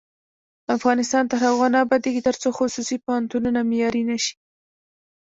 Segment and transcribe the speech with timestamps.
[0.75, 4.33] افغانستان تر هغو نه ابادیږي، ترڅو خصوصي پوهنتونونه معیاري نشي.